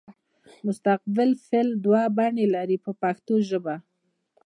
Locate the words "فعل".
1.45-1.69